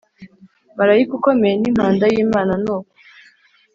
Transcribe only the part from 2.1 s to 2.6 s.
y Imana